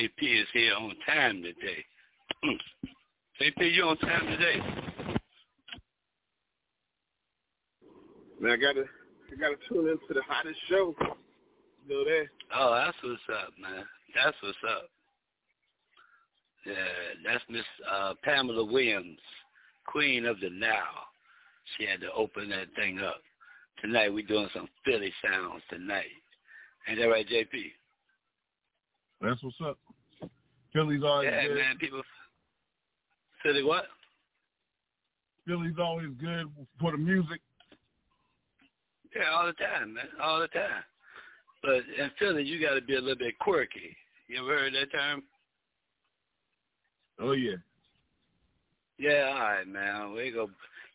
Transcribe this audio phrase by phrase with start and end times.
[0.00, 1.84] Looks like JP is here on time today.
[3.40, 4.60] JP, you on time today?
[8.40, 8.84] Man, I gotta,
[9.32, 10.94] I gotta tune into the hottest show.
[11.86, 12.26] You know that?
[12.54, 13.84] Oh, that's what's up, man.
[14.14, 14.88] That's what's up.
[16.66, 16.74] Yeah,
[17.24, 19.18] that's Miss uh, Pamela Williams,
[19.86, 21.08] Queen of the Now.
[21.76, 23.20] She had to open that thing up.
[23.80, 26.04] Tonight we're doing some Philly sounds tonight.
[26.88, 27.72] Ain't that right, JP?
[29.22, 29.78] That's what's up.
[30.72, 31.56] Philly's always yeah, good.
[31.56, 31.78] man.
[31.78, 32.02] People,
[33.42, 33.86] Philly what?
[35.46, 36.46] Philly's always good
[36.80, 37.40] for the music.
[39.14, 40.04] Yeah, all the time, man.
[40.22, 40.84] All the time.
[41.62, 43.96] But in Philly, you got to be a little bit quirky.
[44.28, 45.22] You ever heard that term?
[47.20, 47.56] Oh yeah.
[48.98, 50.12] Yeah, all right, man.
[50.12, 50.48] We go.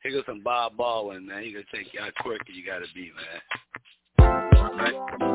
[0.04, 1.44] Here goes some Bob Baldwin, man.
[1.44, 3.42] He gonna take you how quirky you gotta be, man.
[4.78, 5.35] Right?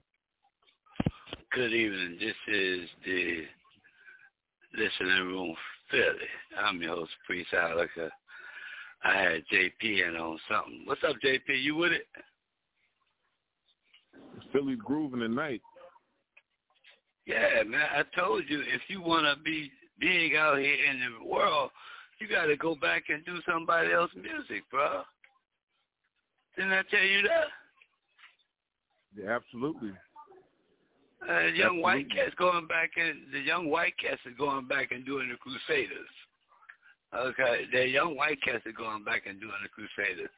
[1.53, 2.17] Good evening.
[2.17, 3.41] This is the
[4.73, 5.53] listening room
[5.89, 6.29] Philly.
[6.57, 8.05] I'm your host, Priest Ilika.
[8.05, 8.09] Uh,
[9.03, 10.83] I had JP in on something.
[10.85, 11.61] What's up, JP?
[11.61, 12.07] You with it?
[14.53, 15.61] Philly's grooving tonight.
[17.25, 17.85] Yeah, man.
[17.97, 21.71] I told you if you want to be big out here in the world,
[22.19, 25.01] you got to go back and do somebody else's music, bro.
[26.55, 27.47] Didn't I tell you that?
[29.21, 29.91] Yeah, absolutely.
[31.21, 31.81] Uh, young absolutely.
[31.81, 35.37] white cats going back and the young white cats are going back and doing the
[35.37, 36.09] Crusaders.
[37.13, 40.31] Okay, the young white cats are going back and doing the Crusaders.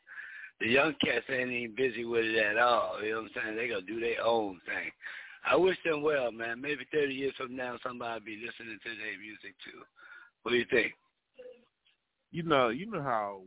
[0.60, 3.02] The young cats ain't even busy with it at all.
[3.02, 3.56] You know what I'm saying?
[3.56, 4.92] They gonna do their own thing.
[5.46, 6.62] I wish them well, man.
[6.62, 9.84] Maybe 30 years from now, somebody will be listening to their music too.
[10.42, 10.94] What do you think?
[12.32, 13.42] You know, you know how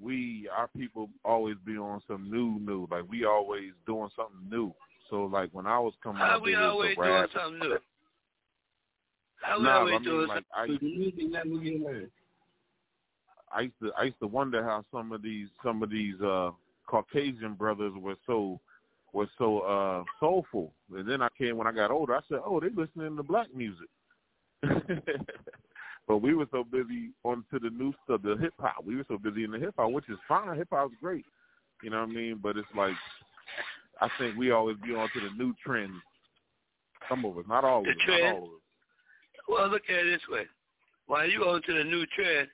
[0.00, 4.72] we our people always be on some new new like we always doing something new
[5.10, 7.78] so like when i was coming how up we always doing something new
[9.40, 12.08] how we always I mean, doing like, something I,
[13.52, 16.50] I used to I used to wonder how some of these some of these uh
[16.86, 18.60] Caucasian brothers were so
[19.12, 20.72] were so uh soulful.
[20.94, 23.48] And then I came when I got older, I said, Oh, they listening to black
[23.54, 23.88] music.
[26.08, 28.82] But we were so busy onto the new stuff, the hip hop.
[28.82, 30.56] We were so busy in the hip hop, which is fine.
[30.56, 31.26] Hip hop's great.
[31.82, 32.40] You know what I mean?
[32.42, 32.94] But it's like
[34.00, 35.92] I think we always be onto the new trends.
[37.08, 38.22] Some of us, not all of us, trend.
[38.22, 38.60] not all of us.
[39.48, 40.44] Well, look at it this way.
[41.06, 42.48] While you on to the new trend,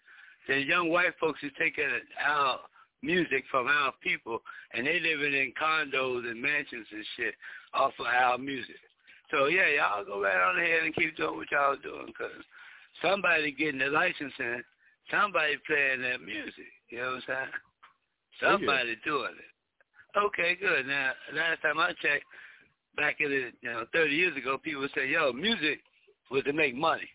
[0.47, 1.89] the young white folks is taking
[2.25, 2.59] our
[3.03, 4.41] music from our people,
[4.73, 7.35] and they living in condos and mansions and shit
[7.75, 8.77] off of our music.
[9.31, 12.31] So yeah, y'all go right on ahead and keep doing what y'all doing, cause
[13.03, 14.63] somebody getting the licensing,
[15.11, 16.71] somebody playing that music.
[16.91, 17.51] You know what I'm saying?
[18.41, 19.11] Somebody oh, yeah.
[19.11, 19.54] doing it.
[20.17, 20.87] Okay, good.
[20.87, 22.25] Now, last time I checked,
[22.97, 25.81] back in the, you know, 30 years ago, people would say, yo, music
[26.31, 27.09] was to make money.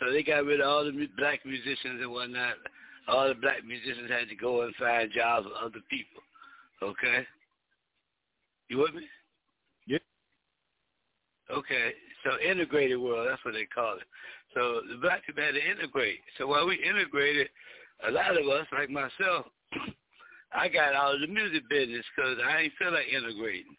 [0.00, 2.54] So they got rid of all the black musicians and whatnot.
[3.08, 6.22] All the black musicians had to go and find jobs with other people.
[6.82, 7.26] Okay?
[8.68, 9.06] You with me?
[9.86, 9.98] Yeah.
[11.50, 11.92] Okay.
[12.24, 14.02] So integrated world, that's what they call it.
[14.54, 16.18] So the black people had to integrate.
[16.36, 17.48] So while we integrated,
[18.06, 19.46] a lot of us, like myself,
[20.52, 23.76] I got out of the music business because I ain't feel like integrating.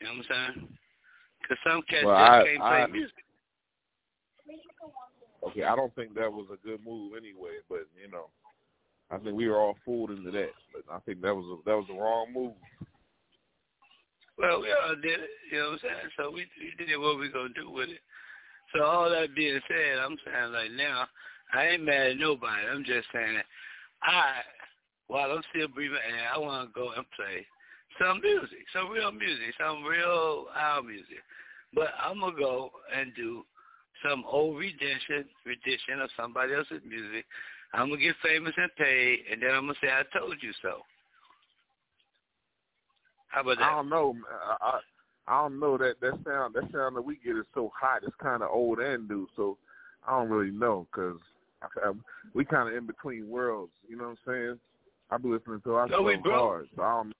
[0.00, 0.68] You know what I'm saying?
[1.42, 3.24] Because some cats well, just I, can't I, play music.
[5.48, 8.28] Okay, I don't think that was a good move anyway, but you know,
[9.10, 10.50] I think we were all fooled into that.
[10.72, 12.52] But I think that was a, that was the wrong move.
[14.38, 16.10] Well, we all did it, you know what I'm saying?
[16.16, 18.00] So we, we did what we gonna do with it.
[18.74, 21.06] So all that being said, I'm saying like now,
[21.52, 22.66] I ain't mad at nobody.
[22.70, 23.36] I'm just saying
[24.02, 24.40] I,
[25.10, 27.44] while I'm still breathing air, I want to go and play
[27.98, 31.18] some music, some real music, some real our music.
[31.74, 33.44] But I'm gonna go and do
[34.06, 37.26] some old rendition, rendition of somebody else's music.
[37.74, 40.82] I'm gonna get famous and paid, and then I'm gonna say I told you so.
[43.28, 43.64] How about that?
[43.64, 44.16] I don't know.
[44.60, 44.78] I
[45.26, 48.02] I don't know that that sound that sound that we get is so hot.
[48.04, 49.26] It's kind of old and new.
[49.34, 49.58] So
[50.06, 51.18] I don't really know because
[52.32, 53.72] we kind of in between worlds.
[53.88, 54.60] You know what I'm saying?
[55.10, 56.68] I be listening to our no, we hard.
[56.76, 57.12] So I don't.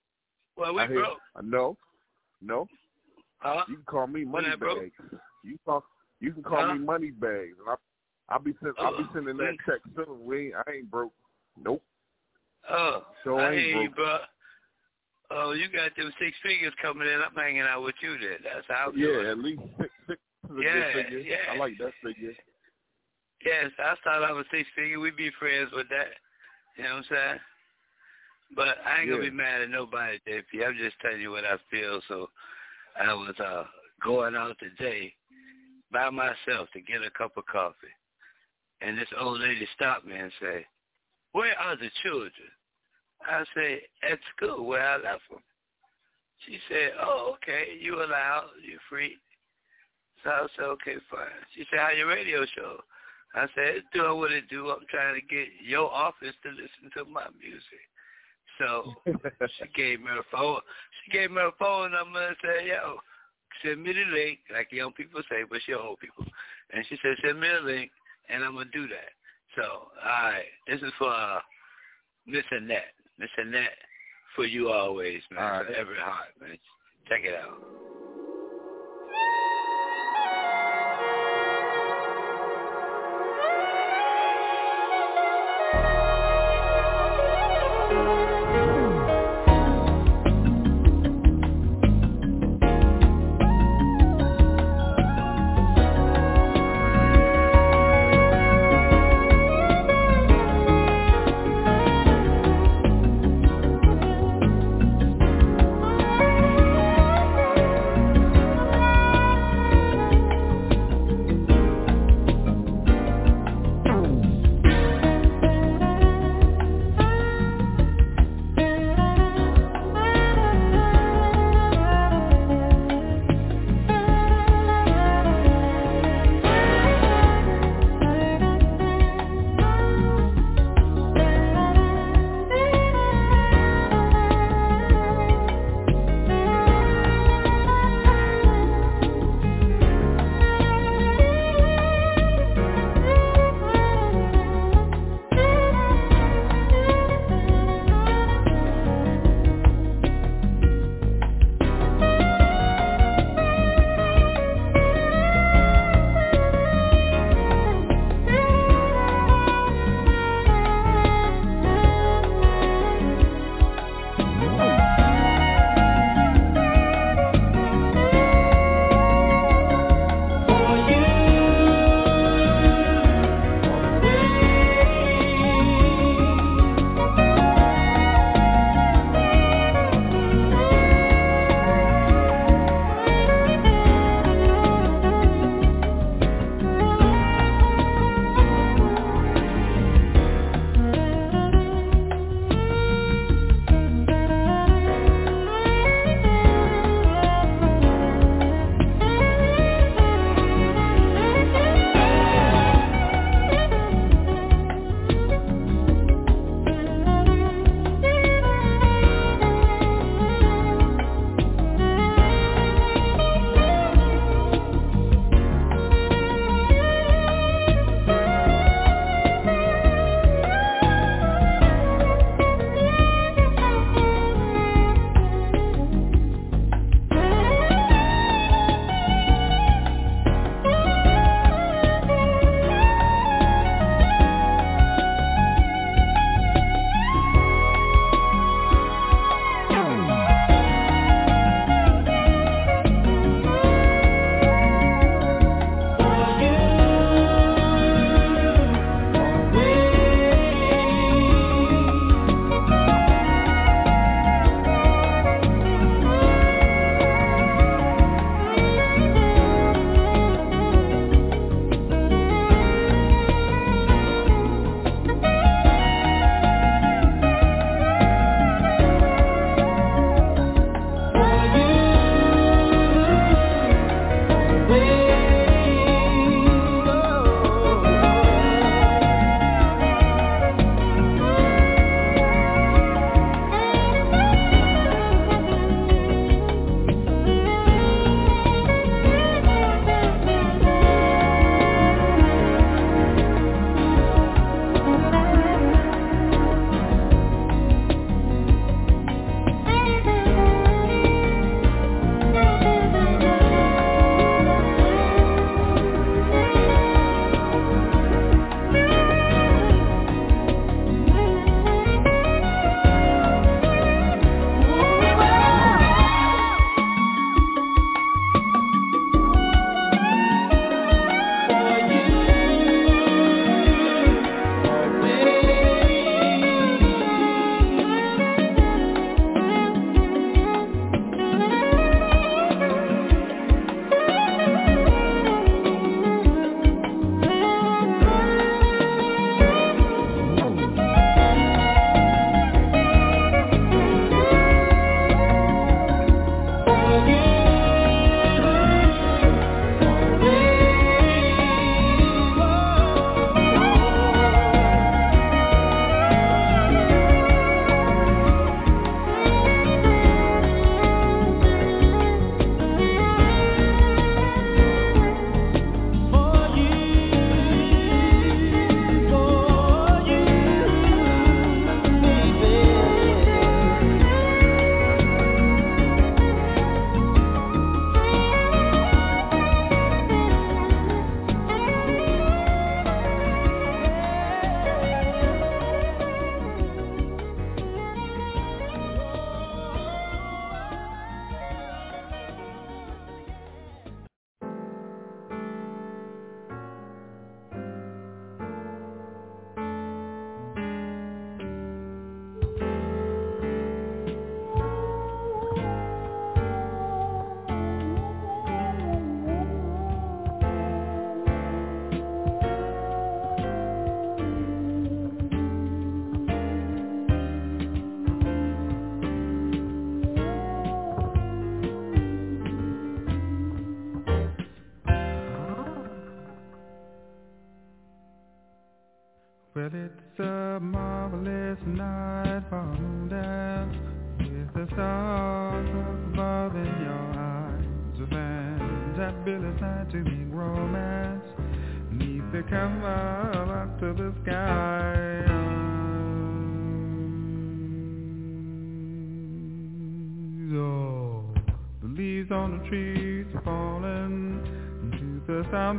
[0.56, 1.18] Well, we I broke.
[1.36, 1.76] Hear, no,
[2.40, 2.68] no.
[3.44, 4.92] Uh, you can call me money bags.
[5.42, 5.84] You call
[6.20, 7.74] you can call uh, me money bags, and I
[8.28, 10.24] I'll be send, I'll be sending that uh, check soon.
[10.24, 11.12] We ain't, I ain't broke.
[11.62, 11.82] Nope.
[12.70, 13.82] Oh, so I I ain't hear broke.
[13.82, 14.18] you, bro.
[15.32, 17.20] Oh, you got them six figures coming in.
[17.20, 18.38] I'm hanging out with you then.
[18.42, 18.90] That's how.
[18.90, 19.26] I'm Yeah, doing.
[19.26, 21.18] at least six six is a Yeah, good figure.
[21.20, 21.52] yeah.
[21.52, 22.34] I like that figure.
[23.44, 25.00] Yes, I start off with six figure.
[25.00, 26.12] We'd be friends with that.
[26.76, 27.40] You know what I'm saying?
[28.54, 30.66] But I ain't gonna be mad at nobody, JP.
[30.66, 32.00] I'm just telling you what I feel.
[32.08, 32.30] So
[33.00, 33.64] I was uh
[34.04, 35.14] going out today
[35.92, 37.94] by myself to get a cup of coffee,
[38.80, 40.64] and this old lady stopped me and said,
[41.32, 42.32] "Where are the children?"
[43.22, 45.42] I say, "At school, where I left them."
[46.46, 47.78] She said, "Oh, okay.
[47.80, 48.50] You allowed.
[48.62, 49.16] You free."
[50.24, 52.82] So I said, "Okay, fine." She said, "How your radio show?"
[53.34, 54.70] I said, it's doing what it do.
[54.70, 57.86] I'm trying to get your office to listen to my music.
[58.60, 60.60] So she gave me her phone.
[61.02, 62.98] She gave me her phone number and said, "Yo,
[63.64, 66.24] send me the link." Like young people say, but she old people.
[66.72, 67.90] And she said, "Send me a link,
[68.28, 69.10] and I'm gonna do that."
[69.56, 71.40] So, all right, this is for uh,
[72.26, 72.94] Miss Annette.
[73.18, 73.78] Miss Annette,
[74.36, 75.42] for you always, man.
[75.42, 75.66] All right.
[75.66, 76.56] For every heart, man.
[77.08, 77.89] Check it out.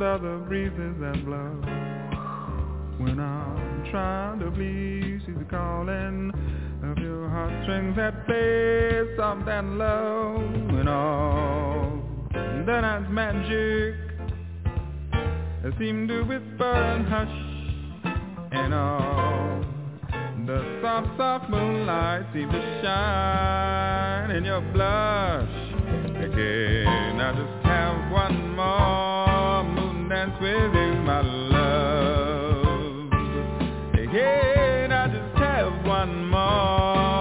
[0.02, 1.60] To the breezes that blow.
[2.98, 6.32] When I'm trying to please the calling
[6.82, 10.38] of your heartstrings that play soft and low.
[10.70, 13.94] And all the night's magic
[15.78, 17.38] seem to whisper and hush.
[18.50, 19.64] And all
[20.46, 25.48] the soft, soft moonlight seems to shine in your blush.
[26.26, 29.32] Again, I just have one more
[30.12, 33.12] dance with you, my love.
[33.94, 37.11] Again, I just have one more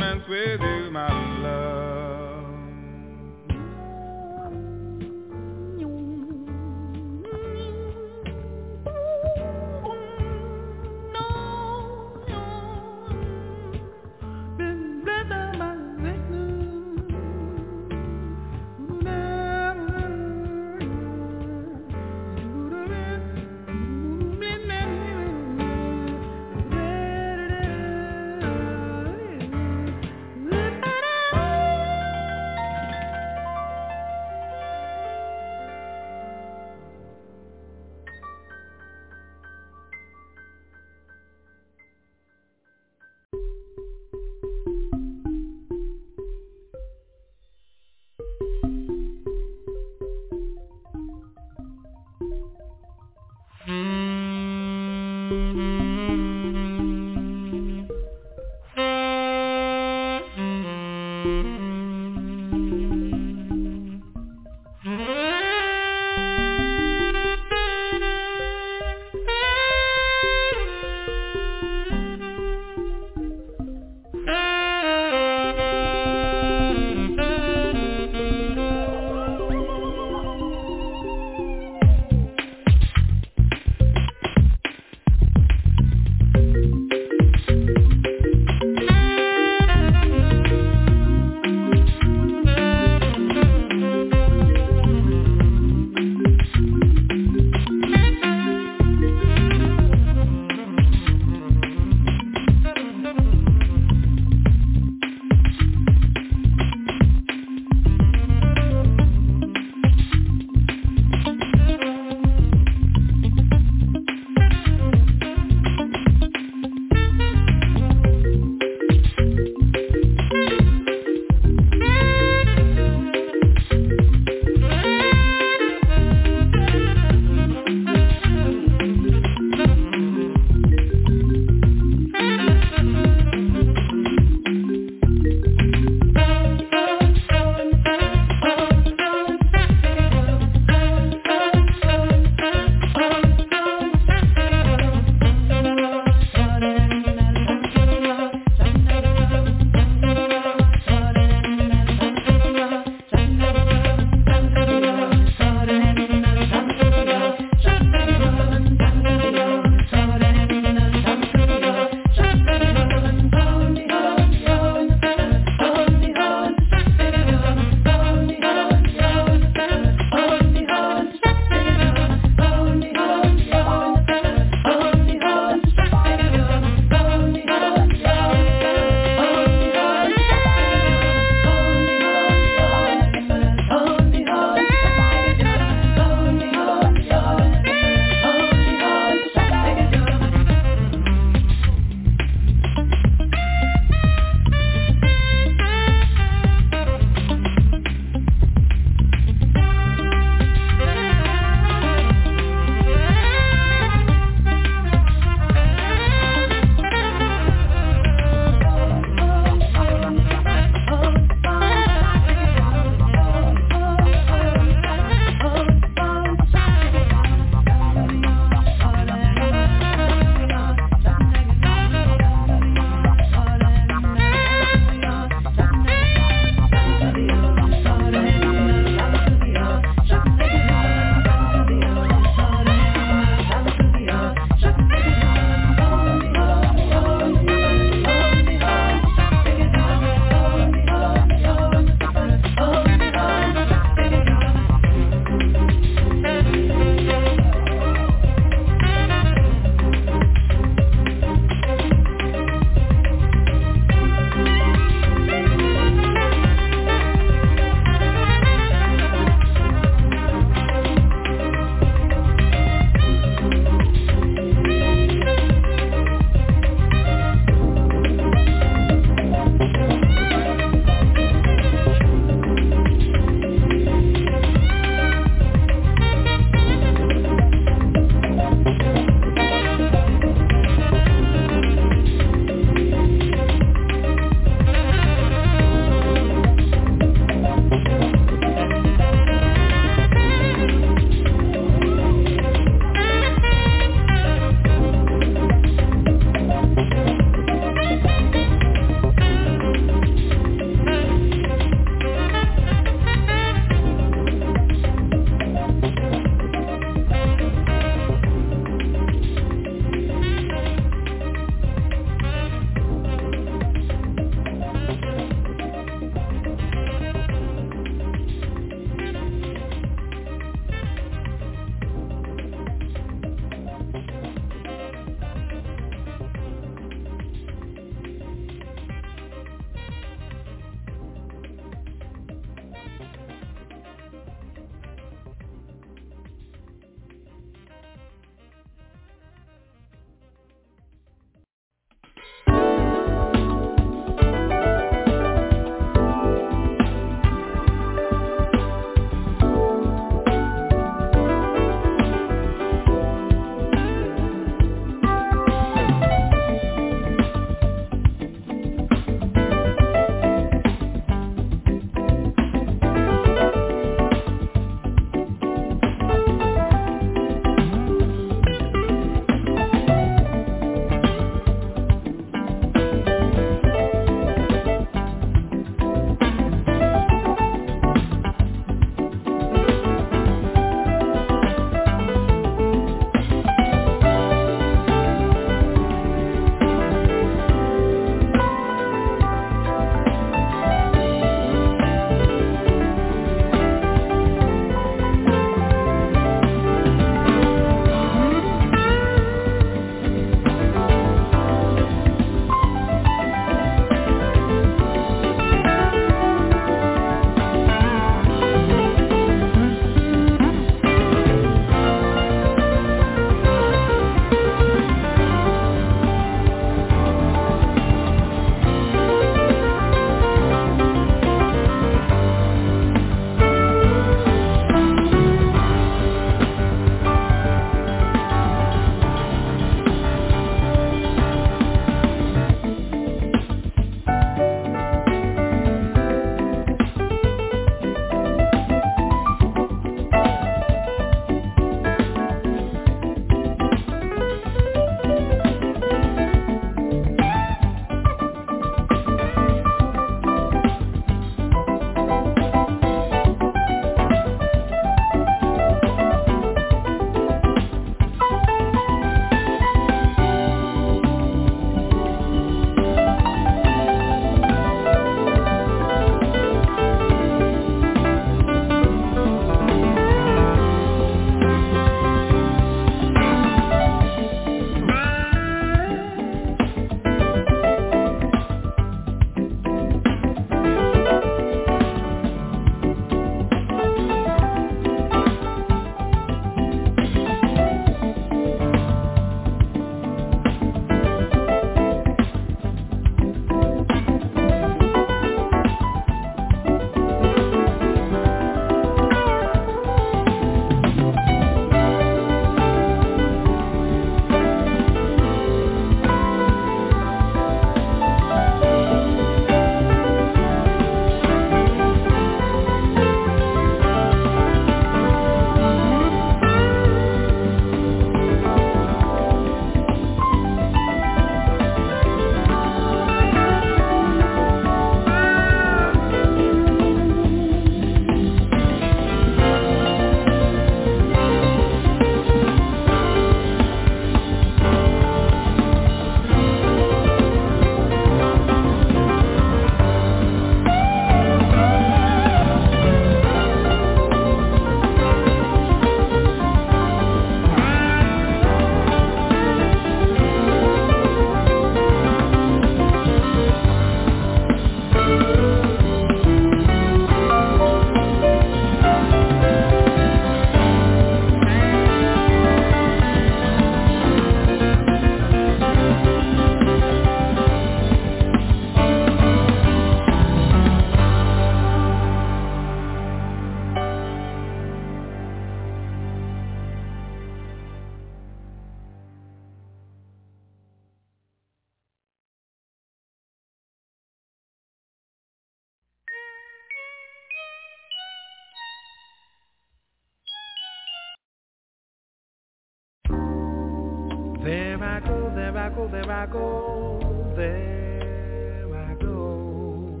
[594.88, 600.00] I go, there I go, there I go, there I go.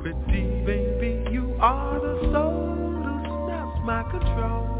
[0.00, 4.78] Pretty baby, you are the soul who snaps my control.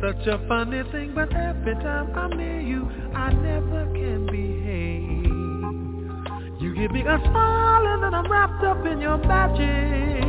[0.00, 5.30] Such a funny thing, but every time I'm near you, I never can behave.
[6.60, 10.24] You give me a smile and then I'm wrapped up in your magic.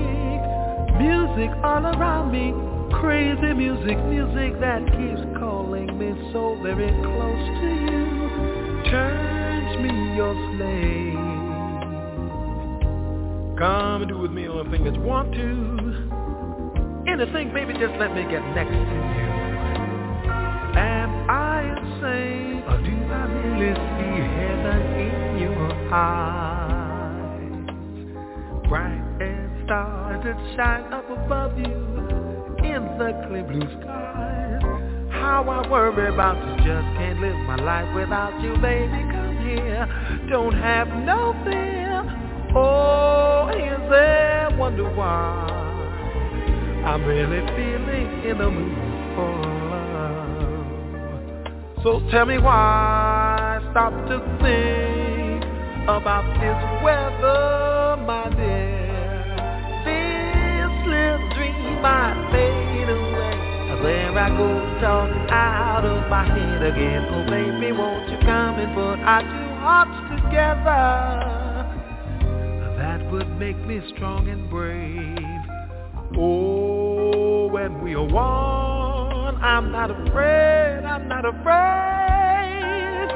[1.00, 2.54] Music all around me,
[3.00, 8.06] crazy music, music that keeps calling me so very close to you.
[8.92, 11.22] Turns me your slave.
[13.58, 15.72] Come and do with me all anything that you want to.
[17.12, 19.30] Anything, baby, just let me get next to you.
[20.78, 26.32] Am I insane or do I really see heaven in your eyes?
[28.68, 31.91] Bright as stars that shine up above you
[32.74, 34.62] in the clear blue skies.
[35.12, 39.04] How I worry about you, just can't live my life without you, baby.
[39.12, 39.88] Come here,
[40.30, 42.04] don't have no fear.
[42.56, 45.48] Oh, is there wonder why
[46.86, 48.78] I'm really feeling in the mood
[49.16, 49.32] for
[49.72, 50.22] love?
[51.84, 55.44] So tell me why stop to think
[55.90, 58.82] about this weather, my dear.
[59.86, 62.51] This little dream fade away.
[64.12, 64.50] There I go
[64.82, 67.06] talking out of my head again.
[67.12, 70.92] Oh baby, won't you come and put our two hearts together?
[72.76, 75.16] That would make me strong and brave.
[76.18, 83.08] Oh, when we are one, I'm not afraid, I'm not afraid.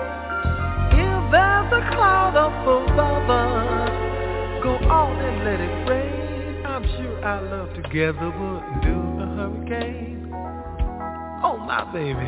[0.95, 6.65] If there's a cloud up above us, go on and let it rain.
[6.65, 10.14] I'm sure our love together would do a hurricane.
[11.47, 12.25] Oh, my baby.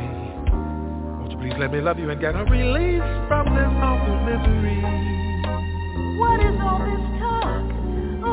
[0.54, 4.78] Won't you please let me love you and get a release from this awful misery?
[6.22, 7.66] What is all this talk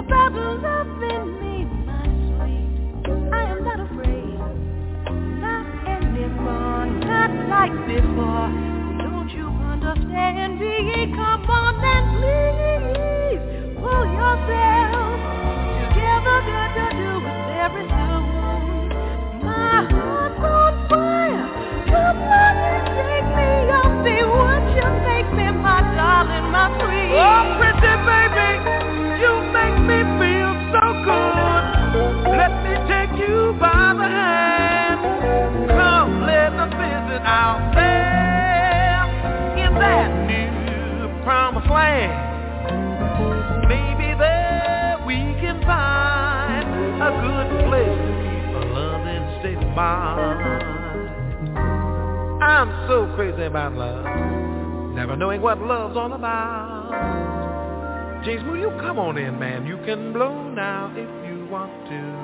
[0.05, 2.05] about loving me, my
[2.37, 2.68] sweet?
[3.32, 4.37] I am not afraid,
[5.41, 8.53] not anymore, not like before.
[9.01, 11.09] Don't you understand me?
[11.16, 13.41] Come on and please
[13.80, 15.16] pull yourself
[15.80, 18.93] together, got to do it very soon.
[19.41, 20.14] My heart's
[27.16, 28.74] Oh, pretty baby,
[49.75, 50.64] mind.
[52.43, 54.05] I'm so crazy about love.
[54.95, 56.85] Never knowing what love's all about.
[58.25, 59.66] James, will you come on in, man?
[59.66, 62.24] You can blow now if you want to.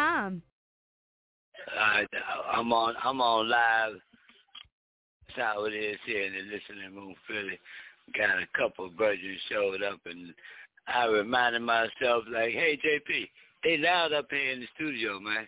[1.79, 2.05] I,
[2.51, 2.95] I'm on.
[3.03, 3.93] I'm on live.
[5.27, 7.59] That's how it is here in the listening room, Philly.
[8.17, 10.33] Got a couple of virgins showed up, and
[10.87, 13.29] I reminded myself, like, hey, JP,
[13.63, 15.47] they loud up here in the studio, man.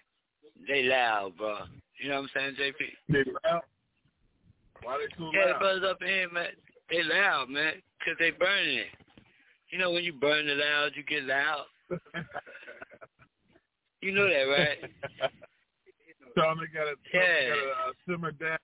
[0.67, 1.57] They loud, bro.
[1.99, 2.85] You know what I'm saying, JP?
[3.09, 3.61] They loud.
[4.83, 5.59] Why they so Yeah, the loud?
[5.59, 6.49] brothers up here, man.
[6.89, 8.87] They loud, man, 'cause they burning it.
[9.69, 11.65] You know when you burn it loud, you get loud.
[14.03, 14.77] You know that, right?
[16.35, 17.53] Tell them they them they Yeah.
[17.87, 18.57] uh, simmer down.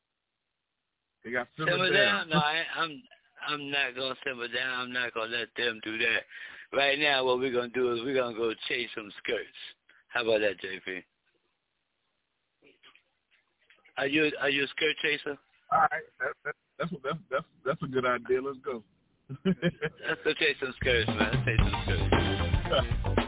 [1.23, 2.29] They got simmer, simmer down.
[2.29, 3.01] No, I, I'm
[3.47, 4.79] I'm not gonna simmer down.
[4.81, 6.23] I'm not gonna let them do that.
[6.73, 9.47] Right now, what we're gonna do is we're gonna go chase some skirts.
[10.09, 11.03] How about that, JP?
[13.97, 15.37] Are you are you a skirt chaser?
[15.71, 18.41] All right, that, that, that's that's that's that's a good idea.
[18.41, 18.83] Let's go.
[19.45, 21.31] Let's go chase some skirts, man.
[21.33, 23.15] Let's chase some skirts.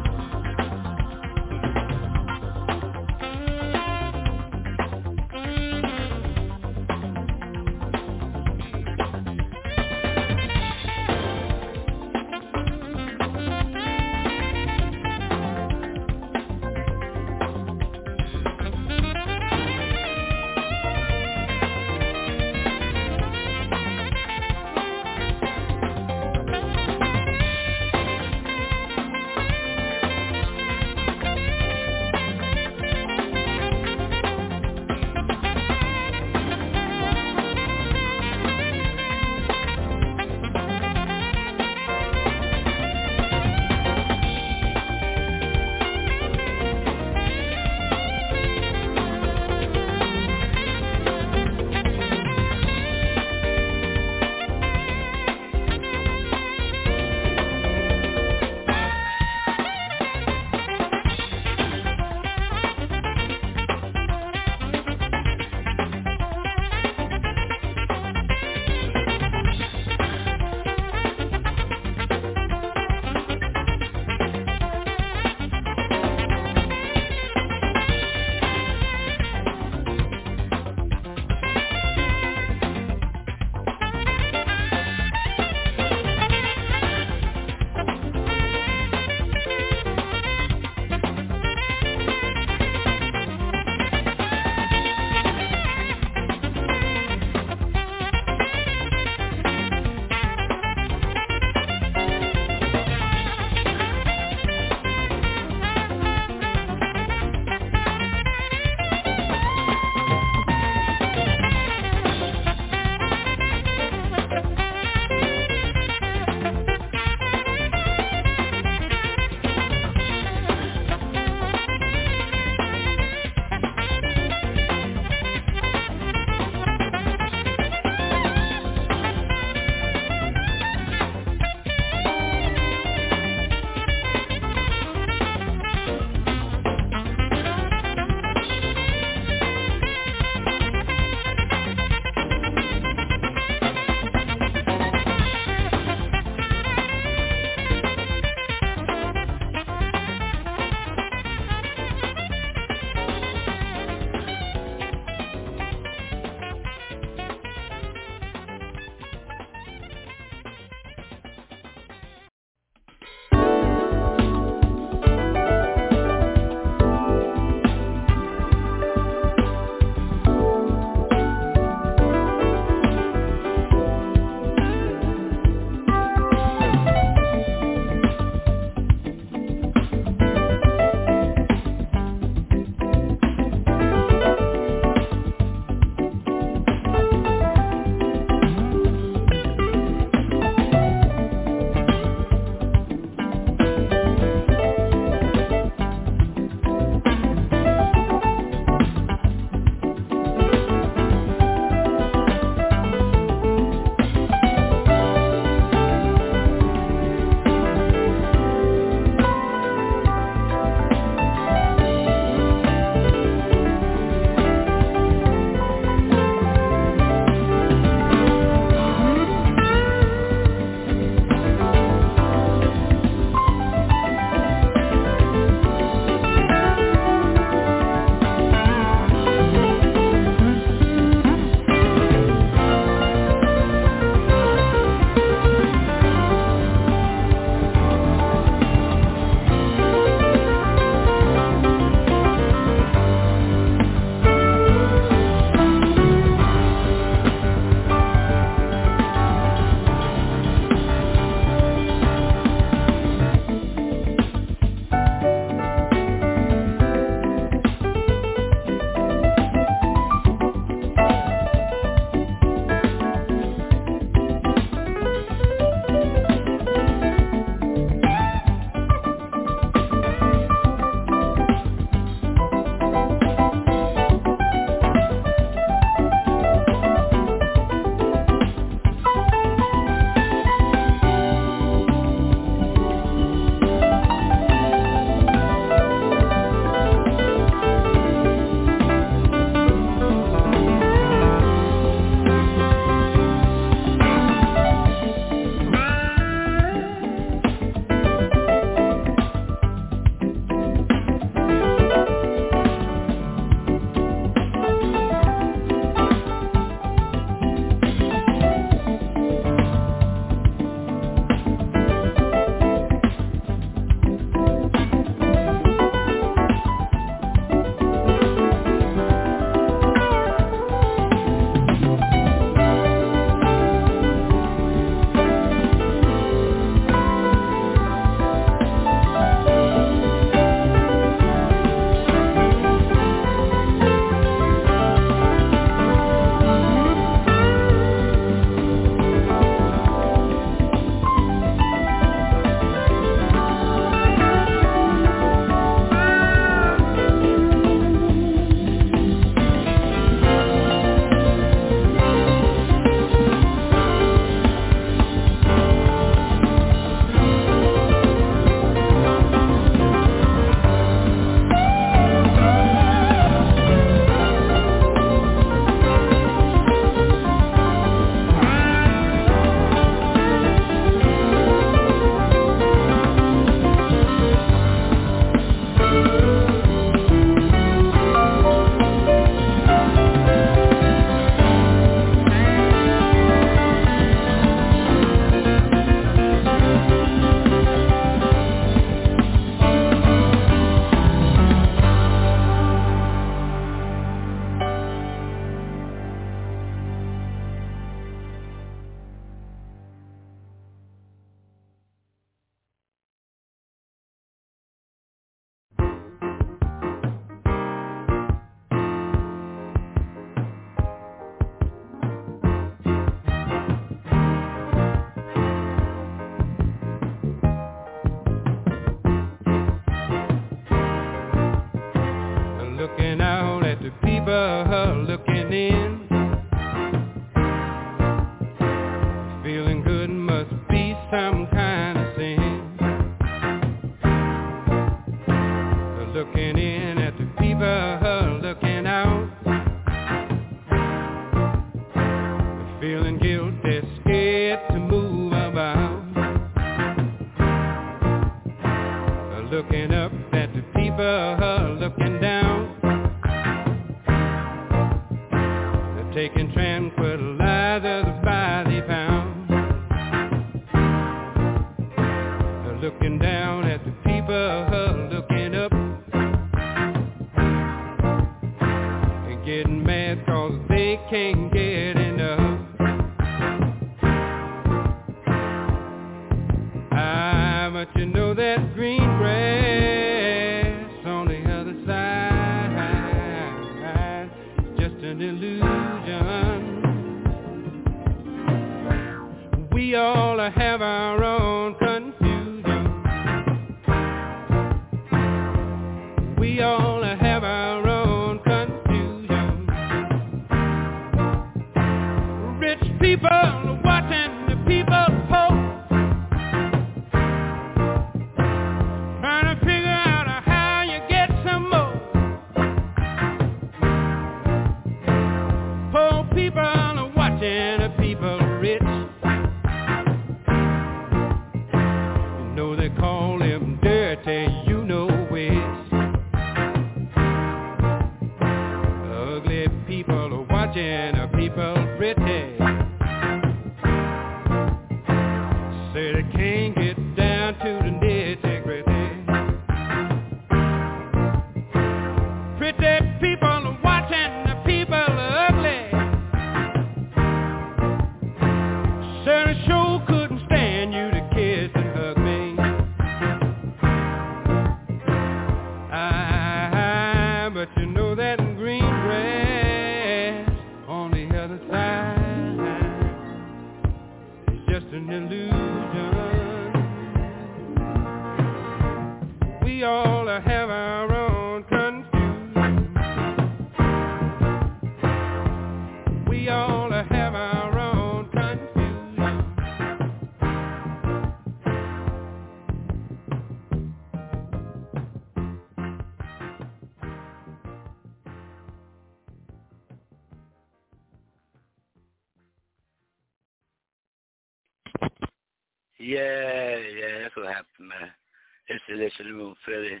[599.18, 600.00] It's the room, Philly.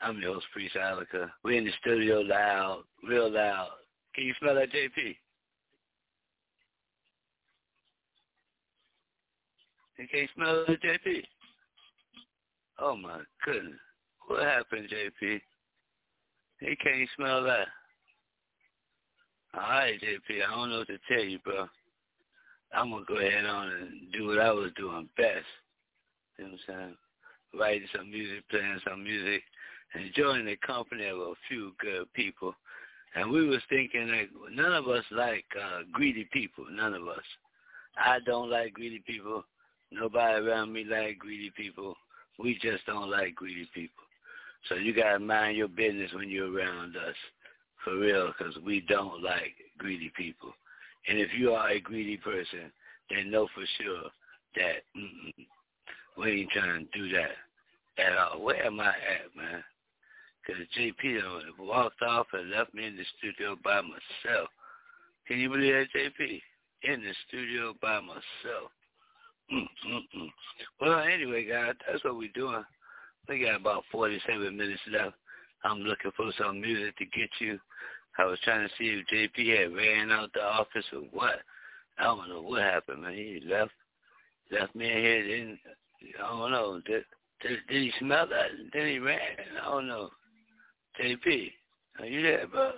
[0.00, 1.30] I'm your host, Priest Ilika.
[1.42, 3.70] We're in the studio loud, real loud.
[4.14, 5.16] Can you smell that, JP?
[9.98, 11.24] You can't smell it, JP?
[12.78, 13.74] Oh my goodness.
[14.28, 15.40] What happened, JP?
[16.60, 17.66] He can't smell that.
[19.54, 21.66] All right, JP, I don't know what to tell you, bro.
[22.72, 25.46] I'm gonna go ahead on and do what I was doing best.
[26.38, 26.96] You know what I'm saying?
[27.58, 29.42] Writing some music, playing some music,
[29.94, 32.54] enjoying the company of a few good people.
[33.14, 36.66] And we was thinking that none of us like uh, greedy people.
[36.70, 37.24] None of us.
[37.96, 39.44] I don't like greedy people.
[39.90, 41.96] Nobody around me like greedy people.
[42.38, 44.04] We just don't like greedy people.
[44.68, 47.14] So you gotta mind your business when you're around us,
[47.82, 50.52] for real, because we don't like greedy people.
[51.08, 52.70] And if you are a greedy person,
[53.08, 54.10] then know for sure
[54.56, 54.82] that
[56.18, 58.42] we ain't trying to do that at all.
[58.42, 59.62] Where am I at, man?
[60.46, 64.48] Because JP walked off and left me in the studio by myself.
[65.26, 66.40] Can you believe that, JP?
[66.82, 68.70] In the studio by myself.
[69.52, 70.28] Mm-mm-mm.
[70.80, 72.64] Well, anyway, guys, that's what we're doing.
[73.28, 75.14] We got about 47 minutes left.
[75.64, 77.58] I'm looking for some music to get you.
[78.18, 81.40] I was trying to see if JP had ran out the office or what.
[81.98, 83.12] I don't know what happened, man.
[83.12, 83.72] He left
[84.50, 85.22] left me here.
[85.24, 85.58] Didn't
[86.22, 86.80] I don't know.
[86.86, 87.04] Did,
[87.42, 88.50] did, did he smell that?
[88.72, 89.18] Then he ran.
[89.62, 90.10] I don't know.
[91.00, 91.52] JP,
[92.00, 92.72] are you there, bro?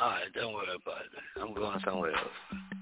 [0.00, 1.40] All right, don't worry about it.
[1.40, 2.81] I'm going somewhere else.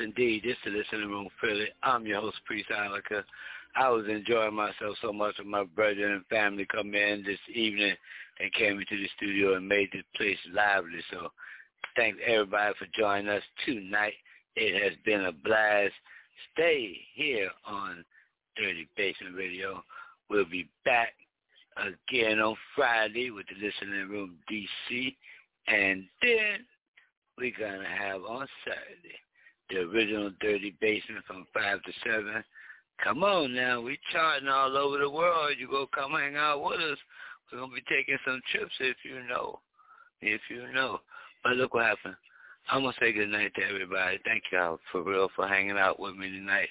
[0.00, 0.44] indeed.
[0.46, 1.68] Is the Listening Room Philly.
[1.82, 3.22] I'm your host, Priest Ilika.
[3.76, 7.94] I was enjoying myself so much with my brother and family come in this evening
[8.40, 11.00] and came into the studio and made the place lively.
[11.10, 11.28] So
[11.96, 14.14] thanks everybody for joining us tonight.
[14.56, 15.92] It has been a blast.
[16.52, 18.04] Stay here on
[18.56, 19.82] Dirty Basement Radio.
[20.28, 21.12] We'll be back
[21.76, 25.14] again on Friday with the Listening Room DC.
[25.68, 26.64] And then
[27.38, 29.18] we're going to have on Saturday
[29.70, 32.44] the original Dirty Basement from 5 to 7.
[33.02, 35.56] Come on now, we charting all over the world.
[35.58, 36.98] You go come hang out with us.
[37.50, 39.60] We're going to be taking some trips if you know.
[40.20, 41.00] If you know.
[41.42, 42.16] But look what happened.
[42.70, 44.18] I'm going to say good night to everybody.
[44.24, 46.68] Thank y'all for real for hanging out with me tonight.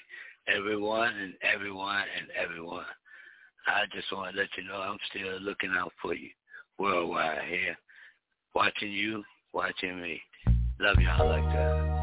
[0.48, 2.84] Everyone and everyone and everyone.
[3.66, 6.30] I just want to let you know I'm still looking out for you
[6.78, 7.76] worldwide here.
[8.54, 9.22] Watching you,
[9.52, 10.20] watching me.
[10.80, 11.99] Love y'all like that.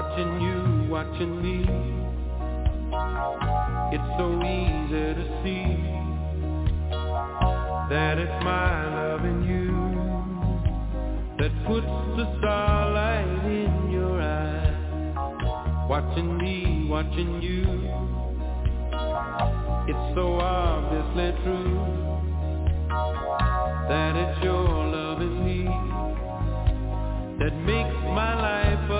[0.00, 1.56] Watching you, watching me.
[3.90, 5.74] It's so easy to see
[7.90, 9.74] That it's my loving you
[11.38, 15.88] That puts the starlight in your eyes.
[15.90, 17.64] Watching me, watching you.
[19.88, 21.74] It's so obviously true
[23.88, 25.64] That it's your loving me
[27.40, 28.90] That makes my life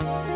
[0.00, 0.35] Bye.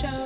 [0.00, 0.21] Chance